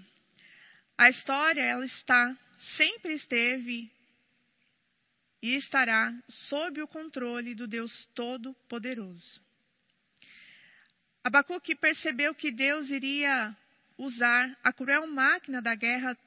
a 0.97 1.09
história 1.09 1.61
ela 1.61 1.85
está 1.85 2.37
sempre 2.75 3.13
esteve 3.13 3.89
e 5.41 5.55
estará 5.55 6.13
sob 6.27 6.81
o 6.81 6.87
controle 6.87 7.55
do 7.55 7.65
Deus 7.65 8.05
Todo-Poderoso. 8.13 9.48
Abacuque 11.29 11.75
percebeu 11.75 12.33
que 12.33 12.49
Deus 12.49 12.89
iria 12.89 13.55
usar 13.99 14.57
a 14.63 14.73
cruel 14.73 15.05
máquina 15.05 15.61
da 15.61 15.75
guerra, 15.75 16.17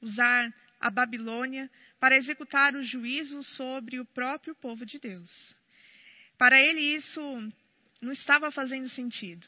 usar 0.00 0.50
a 0.80 0.88
Babilônia, 0.88 1.70
para 1.98 2.16
executar 2.16 2.74
o 2.74 2.82
juízo 2.82 3.42
sobre 3.42 4.00
o 4.00 4.06
próprio 4.06 4.54
povo 4.54 4.86
de 4.86 4.98
Deus. 4.98 5.30
Para 6.38 6.58
ele, 6.58 6.80
isso 6.80 7.52
não 8.00 8.10
estava 8.10 8.50
fazendo 8.50 8.88
sentido. 8.88 9.46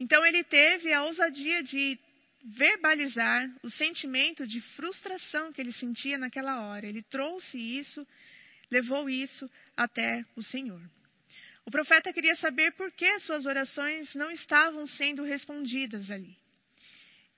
Então, 0.00 0.26
ele 0.26 0.42
teve 0.42 0.92
a 0.92 1.04
ousadia 1.04 1.62
de 1.62 1.96
verbalizar 2.42 3.48
o 3.62 3.70
sentimento 3.70 4.48
de 4.48 4.60
frustração 4.74 5.52
que 5.52 5.60
ele 5.60 5.72
sentia 5.72 6.18
naquela 6.18 6.60
hora. 6.62 6.88
Ele 6.88 7.04
trouxe 7.04 7.56
isso, 7.56 8.04
levou 8.68 9.08
isso 9.08 9.48
até 9.76 10.24
o 10.34 10.42
Senhor. 10.42 10.97
O 11.68 11.70
profeta 11.70 12.14
queria 12.14 12.34
saber 12.36 12.72
por 12.72 12.90
que 12.90 13.18
suas 13.18 13.44
orações 13.44 14.14
não 14.14 14.30
estavam 14.30 14.86
sendo 14.86 15.22
respondidas 15.22 16.10
ali. 16.10 16.34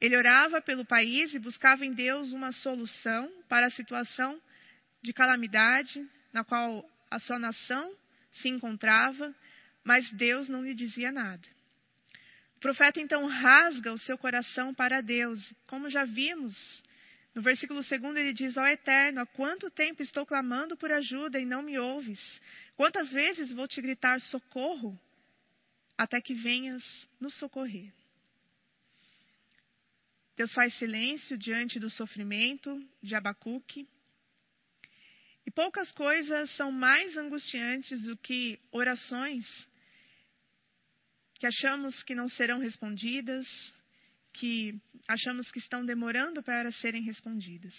Ele 0.00 0.16
orava 0.16 0.62
pelo 0.62 0.84
país 0.84 1.34
e 1.34 1.38
buscava 1.40 1.84
em 1.84 1.92
Deus 1.92 2.32
uma 2.32 2.52
solução 2.52 3.28
para 3.48 3.66
a 3.66 3.70
situação 3.70 4.40
de 5.02 5.12
calamidade 5.12 6.08
na 6.32 6.44
qual 6.44 6.88
a 7.10 7.18
sua 7.18 7.40
nação 7.40 7.92
se 8.34 8.48
encontrava, 8.48 9.34
mas 9.82 10.08
Deus 10.12 10.48
não 10.48 10.64
lhe 10.64 10.74
dizia 10.76 11.10
nada. 11.10 11.48
O 12.54 12.60
profeta 12.60 13.00
então 13.00 13.26
rasga 13.26 13.92
o 13.92 13.98
seu 13.98 14.16
coração 14.16 14.72
para 14.72 15.00
Deus, 15.00 15.40
como 15.66 15.90
já 15.90 16.04
vimos. 16.04 16.56
No 17.34 17.42
versículo 17.42 17.80
2 17.82 18.16
ele 18.16 18.32
diz: 18.32 18.56
Ó 18.56 18.66
Eterno, 18.66 19.20
há 19.20 19.26
quanto 19.26 19.70
tempo 19.70 20.02
estou 20.02 20.26
clamando 20.26 20.76
por 20.76 20.90
ajuda 20.90 21.38
e 21.38 21.44
não 21.44 21.62
me 21.62 21.78
ouves? 21.78 22.20
Quantas 22.74 23.10
vezes 23.12 23.52
vou 23.52 23.68
te 23.68 23.80
gritar 23.80 24.20
socorro 24.20 24.98
até 25.96 26.20
que 26.20 26.34
venhas 26.34 26.82
nos 27.20 27.34
socorrer? 27.34 27.92
Deus 30.36 30.52
faz 30.54 30.74
silêncio 30.78 31.36
diante 31.36 31.78
do 31.78 31.90
sofrimento 31.90 32.82
de 33.02 33.14
Abacuque. 33.14 33.86
E 35.46 35.50
poucas 35.50 35.92
coisas 35.92 36.50
são 36.56 36.72
mais 36.72 37.16
angustiantes 37.16 38.02
do 38.02 38.16
que 38.16 38.58
orações 38.72 39.46
que 41.34 41.46
achamos 41.46 42.02
que 42.02 42.14
não 42.14 42.28
serão 42.28 42.58
respondidas, 42.58 43.46
que 44.32 44.74
achamos 45.08 45.50
que 45.50 45.58
estão 45.58 45.84
demorando 45.84 46.42
para 46.42 46.70
serem 46.72 47.02
respondidas. 47.02 47.74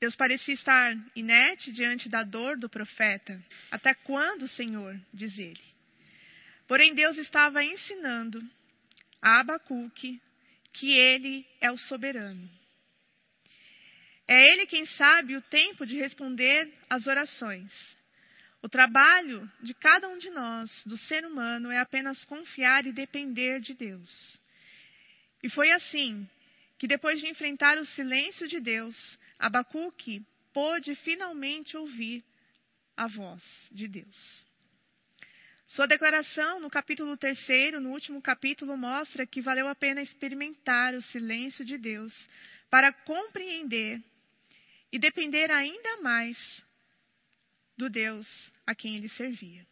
Deus 0.00 0.16
parecia 0.16 0.54
estar 0.54 0.94
inerte 1.14 1.70
diante 1.70 2.08
da 2.08 2.24
dor 2.24 2.58
do 2.58 2.68
profeta. 2.68 3.40
Até 3.70 3.94
quando, 3.94 4.48
Senhor? 4.48 5.00
diz 5.14 5.38
ele. 5.38 5.62
Porém, 6.66 6.94
Deus 6.94 7.16
estava 7.18 7.62
ensinando 7.62 8.42
a 9.20 9.40
Abacuque 9.40 10.20
que 10.72 10.90
ele 10.90 11.46
é 11.60 11.70
o 11.70 11.78
soberano. 11.78 12.50
É 14.26 14.52
ele 14.52 14.66
quem 14.66 14.84
sabe 14.86 15.36
o 15.36 15.42
tempo 15.42 15.86
de 15.86 15.96
responder 15.96 16.72
às 16.88 17.06
orações. 17.06 17.70
O 18.62 18.68
trabalho 18.68 19.50
de 19.60 19.74
cada 19.74 20.08
um 20.08 20.16
de 20.18 20.30
nós, 20.30 20.70
do 20.86 20.96
ser 20.96 21.26
humano, 21.26 21.70
é 21.72 21.78
apenas 21.78 22.24
confiar 22.24 22.86
e 22.86 22.92
depender 22.92 23.60
de 23.60 23.74
Deus. 23.74 24.40
E 25.42 25.50
foi 25.50 25.72
assim 25.72 26.28
que, 26.78 26.86
depois 26.86 27.20
de 27.20 27.28
enfrentar 27.28 27.76
o 27.76 27.84
silêncio 27.84 28.46
de 28.46 28.60
Deus, 28.60 28.96
Abacuque 29.36 30.24
pôde 30.52 30.94
finalmente 30.94 31.76
ouvir 31.76 32.24
a 32.96 33.08
voz 33.08 33.42
de 33.72 33.88
Deus. 33.88 34.46
Sua 35.66 35.86
declaração 35.86 36.60
no 36.60 36.70
capítulo 36.70 37.16
3, 37.16 37.72
no 37.80 37.90
último 37.90 38.22
capítulo, 38.22 38.76
mostra 38.76 39.26
que 39.26 39.40
valeu 39.40 39.66
a 39.66 39.74
pena 39.74 40.02
experimentar 40.02 40.94
o 40.94 41.02
silêncio 41.02 41.64
de 41.64 41.78
Deus 41.78 42.12
para 42.70 42.92
compreender 42.92 44.00
e 44.92 44.98
depender 44.98 45.50
ainda 45.50 46.02
mais 46.02 46.62
do 47.82 47.90
Deus 47.90 48.28
a 48.64 48.74
quem 48.74 48.94
ele 48.96 49.08
servia. 49.08 49.66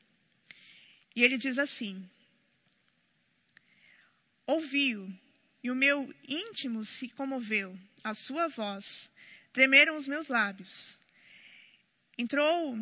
E 1.14 1.22
ele 1.22 1.38
diz 1.38 1.58
assim: 1.58 2.08
Ouviu, 4.46 5.08
e 5.62 5.70
o 5.70 5.76
meu 5.76 6.12
íntimo 6.26 6.84
se 6.84 7.08
comoveu, 7.10 7.78
a 8.02 8.12
sua 8.14 8.48
voz, 8.48 8.84
tremeram 9.52 9.96
os 9.96 10.08
meus 10.08 10.26
lábios. 10.26 10.98
Entrou 12.18 12.76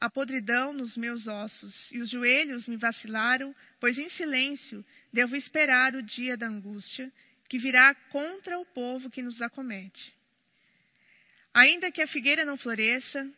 a 0.00 0.08
podridão 0.08 0.72
nos 0.72 0.96
meus 0.96 1.26
ossos, 1.26 1.90
e 1.90 1.98
os 1.98 2.10
joelhos 2.10 2.68
me 2.68 2.76
vacilaram, 2.76 3.54
pois 3.80 3.98
em 3.98 4.08
silêncio 4.10 4.84
devo 5.12 5.34
esperar 5.34 5.96
o 5.96 6.02
dia 6.02 6.36
da 6.36 6.46
angústia 6.46 7.12
que 7.48 7.58
virá 7.58 7.92
contra 8.10 8.58
o 8.58 8.66
povo 8.66 9.10
que 9.10 9.22
nos 9.22 9.42
acomete. 9.42 10.14
Ainda 11.52 11.90
que 11.90 12.02
a 12.02 12.06
figueira 12.06 12.44
não 12.44 12.56
floresça, 12.56 13.28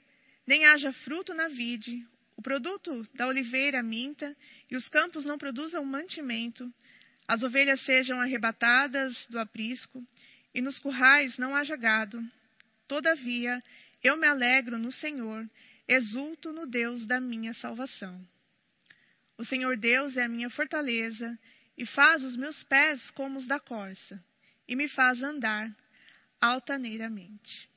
nem 0.46 0.64
haja 0.64 0.92
fruto 0.92 1.35
na 1.35 1.48
vide, 1.48 2.06
o 2.37 2.42
produto 2.42 3.06
da 3.14 3.26
oliveira 3.26 3.82
minta, 3.82 4.37
e 4.70 4.76
os 4.76 4.88
campos 4.88 5.24
não 5.24 5.38
produzam 5.38 5.85
mantimento, 5.85 6.72
as 7.26 7.42
ovelhas 7.42 7.80
sejam 7.80 8.20
arrebatadas 8.20 9.26
do 9.28 9.38
aprisco, 9.38 10.06
e 10.54 10.61
nos 10.61 10.78
currais 10.78 11.37
não 11.38 11.56
haja 11.56 11.76
gado. 11.76 12.22
Todavia, 12.87 13.62
eu 14.02 14.16
me 14.16 14.26
alegro 14.26 14.78
no 14.78 14.92
Senhor, 14.92 15.48
exulto 15.88 16.52
no 16.52 16.66
Deus 16.66 17.04
da 17.04 17.20
minha 17.20 17.52
salvação. 17.54 18.20
O 19.37 19.44
Senhor 19.44 19.76
Deus 19.76 20.16
é 20.16 20.24
a 20.24 20.28
minha 20.28 20.48
fortaleza, 20.50 21.38
e 21.76 21.85
faz 21.85 22.22
os 22.22 22.37
meus 22.37 22.62
pés 22.64 23.11
como 23.11 23.38
os 23.38 23.46
da 23.46 23.59
corça, 23.59 24.22
e 24.68 24.76
me 24.76 24.88
faz 24.88 25.22
andar 25.22 25.74
altaneiramente. 26.40 27.68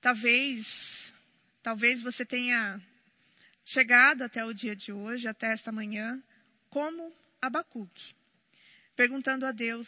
Talvez, 0.00 0.66
talvez 1.62 2.02
você 2.02 2.24
tenha 2.24 2.80
chegado 3.66 4.22
até 4.22 4.42
o 4.44 4.54
dia 4.54 4.74
de 4.74 4.90
hoje, 4.90 5.28
até 5.28 5.52
esta 5.52 5.70
manhã, 5.70 6.22
como 6.70 7.14
Abacuque, 7.40 8.14
perguntando 8.96 9.44
a 9.44 9.52
Deus: 9.52 9.86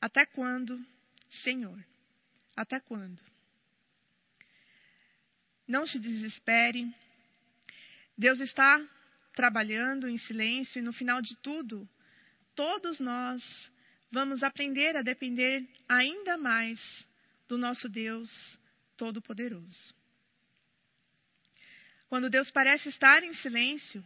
até 0.00 0.24
quando, 0.24 0.82
Senhor? 1.42 1.78
Até 2.56 2.80
quando? 2.80 3.20
Não 5.68 5.86
se 5.86 5.98
desespere. 5.98 6.90
Deus 8.16 8.40
está 8.40 8.82
trabalhando 9.34 10.08
em 10.08 10.16
silêncio 10.16 10.78
e 10.78 10.82
no 10.82 10.94
final 10.94 11.20
de 11.20 11.36
tudo, 11.42 11.86
todos 12.54 12.98
nós 12.98 13.42
vamos 14.10 14.42
aprender 14.42 14.96
a 14.96 15.02
depender 15.02 15.68
ainda 15.86 16.38
mais 16.38 16.80
do 17.46 17.58
nosso 17.58 17.86
Deus 17.86 18.30
Todo-Poderoso. 18.96 19.94
Quando 22.08 22.30
Deus 22.30 22.50
parece 22.50 22.88
estar 22.88 23.22
em 23.22 23.34
silêncio, 23.34 24.04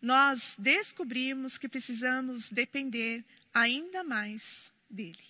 nós 0.00 0.40
descobrimos 0.58 1.56
que 1.56 1.68
precisamos 1.68 2.48
depender 2.50 3.24
ainda 3.52 4.04
mais 4.04 4.42
dele. 4.90 5.24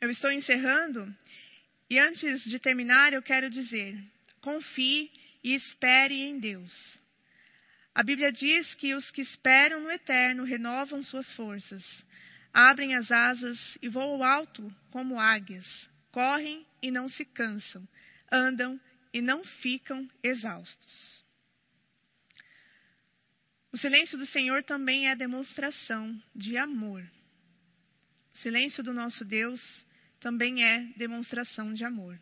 Eu 0.00 0.10
estou 0.10 0.32
encerrando 0.32 1.14
e 1.88 1.98
antes 1.98 2.42
de 2.42 2.58
terminar 2.58 3.12
eu 3.12 3.22
quero 3.22 3.48
dizer: 3.48 3.96
confie 4.40 5.10
e 5.44 5.54
espere 5.54 6.14
em 6.14 6.40
Deus. 6.40 6.72
A 7.94 8.02
Bíblia 8.02 8.32
diz 8.32 8.74
que 8.74 8.94
os 8.94 9.10
que 9.10 9.20
esperam 9.20 9.80
no 9.80 9.90
eterno 9.90 10.44
renovam 10.44 11.02
suas 11.02 11.30
forças, 11.34 11.84
abrem 12.52 12.94
as 12.94 13.12
asas 13.12 13.78
e 13.82 13.88
voam 13.88 14.24
alto 14.24 14.74
como 14.90 15.20
águias, 15.20 15.66
correm 16.12 16.64
e 16.80 16.90
não 16.90 17.08
se 17.08 17.24
cansam, 17.24 17.88
andam 18.30 18.80
e 19.12 19.20
não 19.20 19.42
ficam 19.42 20.08
exaustos. 20.22 21.24
O 23.72 23.78
silêncio 23.78 24.18
do 24.18 24.26
Senhor 24.26 24.62
também 24.62 25.08
é 25.08 25.16
demonstração 25.16 26.22
de 26.34 26.58
amor. 26.58 27.02
O 28.34 28.38
silêncio 28.38 28.82
do 28.84 28.92
nosso 28.92 29.24
Deus 29.24 29.60
também 30.20 30.62
é 30.62 30.84
demonstração 30.96 31.72
de 31.72 31.84
amor. 31.84 32.20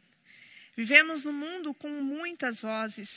Vivemos 0.77 1.25
num 1.25 1.33
mundo 1.33 1.75
com 1.75 1.91
muitas 2.03 2.61
vozes, 2.61 3.11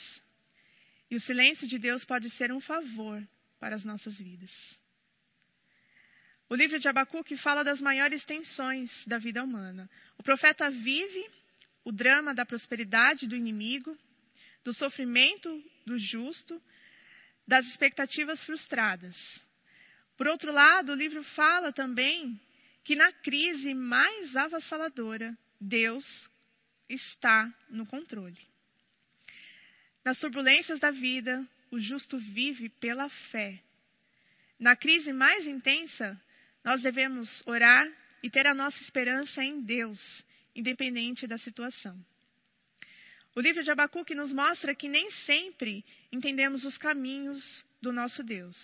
e 1.08 1.14
o 1.14 1.20
silêncio 1.20 1.68
de 1.68 1.78
Deus 1.78 2.04
pode 2.04 2.28
ser 2.30 2.52
um 2.52 2.60
favor 2.60 3.26
para 3.60 3.76
as 3.76 3.84
nossas 3.84 4.18
vidas. 4.18 4.50
O 6.54 6.56
livro 6.56 6.78
de 6.78 6.86
Abacuque 6.86 7.36
fala 7.36 7.64
das 7.64 7.80
maiores 7.80 8.24
tensões 8.24 8.88
da 9.08 9.18
vida 9.18 9.42
humana. 9.42 9.90
O 10.16 10.22
profeta 10.22 10.70
vive 10.70 11.28
o 11.82 11.90
drama 11.90 12.32
da 12.32 12.46
prosperidade 12.46 13.26
do 13.26 13.34
inimigo, 13.34 13.98
do 14.62 14.72
sofrimento 14.72 15.60
do 15.84 15.98
justo, 15.98 16.62
das 17.44 17.66
expectativas 17.66 18.40
frustradas. 18.44 19.16
Por 20.16 20.28
outro 20.28 20.52
lado, 20.52 20.92
o 20.92 20.94
livro 20.94 21.24
fala 21.24 21.72
também 21.72 22.40
que 22.84 22.94
na 22.94 23.10
crise 23.10 23.74
mais 23.74 24.36
avassaladora, 24.36 25.36
Deus 25.60 26.04
está 26.88 27.52
no 27.68 27.84
controle. 27.84 28.38
Nas 30.04 30.20
turbulências 30.20 30.78
da 30.78 30.92
vida, 30.92 31.44
o 31.72 31.80
justo 31.80 32.16
vive 32.16 32.68
pela 32.68 33.08
fé. 33.32 33.60
Na 34.56 34.76
crise 34.76 35.12
mais 35.12 35.48
intensa, 35.48 36.16
nós 36.64 36.80
devemos 36.80 37.42
orar 37.46 37.86
e 38.22 38.30
ter 38.30 38.46
a 38.46 38.54
nossa 38.54 38.82
esperança 38.82 39.44
em 39.44 39.60
Deus, 39.60 40.00
independente 40.56 41.26
da 41.26 41.36
situação. 41.36 41.94
O 43.36 43.40
livro 43.40 43.62
de 43.62 43.70
Abacuque 43.70 44.14
nos 44.14 44.32
mostra 44.32 44.74
que 44.74 44.88
nem 44.88 45.10
sempre 45.10 45.84
entendemos 46.10 46.64
os 46.64 46.78
caminhos 46.78 47.64
do 47.82 47.92
nosso 47.92 48.22
Deus, 48.22 48.56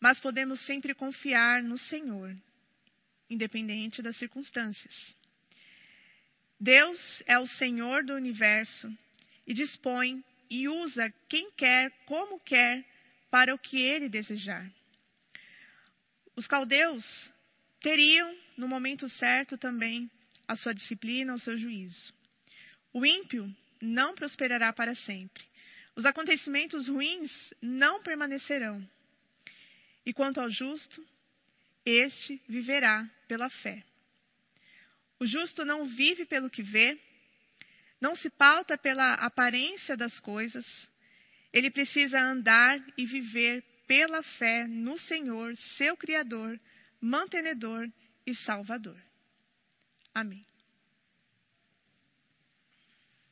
mas 0.00 0.18
podemos 0.18 0.60
sempre 0.60 0.94
confiar 0.94 1.62
no 1.62 1.76
Senhor, 1.76 2.34
independente 3.28 4.00
das 4.00 4.16
circunstâncias. 4.16 5.14
Deus 6.58 7.22
é 7.26 7.38
o 7.38 7.46
Senhor 7.46 8.04
do 8.04 8.14
universo 8.14 8.90
e 9.46 9.52
dispõe 9.52 10.24
e 10.48 10.68
usa 10.68 11.12
quem 11.28 11.50
quer, 11.52 11.90
como 12.06 12.40
quer, 12.40 12.84
para 13.30 13.54
o 13.54 13.58
que 13.58 13.80
ele 13.80 14.08
desejar. 14.08 14.70
Os 16.40 16.46
caldeus 16.46 17.04
teriam, 17.82 18.34
no 18.56 18.66
momento 18.66 19.06
certo 19.10 19.58
também, 19.58 20.10
a 20.48 20.56
sua 20.56 20.72
disciplina, 20.72 21.34
o 21.34 21.38
seu 21.38 21.54
juízo. 21.58 22.14
O 22.94 23.04
ímpio 23.04 23.54
não 23.78 24.14
prosperará 24.14 24.72
para 24.72 24.94
sempre. 24.94 25.44
Os 25.94 26.06
acontecimentos 26.06 26.88
ruins 26.88 27.30
não 27.60 28.02
permanecerão. 28.02 28.82
E 30.06 30.14
quanto 30.14 30.40
ao 30.40 30.50
justo, 30.50 31.06
este 31.84 32.40
viverá 32.48 33.06
pela 33.28 33.50
fé. 33.50 33.84
O 35.18 35.26
justo 35.26 35.62
não 35.62 35.88
vive 35.88 36.24
pelo 36.24 36.48
que 36.48 36.62
vê, 36.62 36.98
não 38.00 38.16
se 38.16 38.30
pauta 38.30 38.78
pela 38.78 39.12
aparência 39.12 39.94
das 39.94 40.18
coisas, 40.18 40.64
ele 41.52 41.70
precisa 41.70 42.18
andar 42.18 42.82
e 42.96 43.04
viver 43.04 43.62
pela 43.90 44.22
fé 44.22 44.68
no 44.68 44.96
Senhor, 44.98 45.56
seu 45.76 45.96
Criador, 45.96 46.60
mantenedor 47.00 47.90
e 48.24 48.32
Salvador. 48.36 48.96
Amém. 50.14 50.46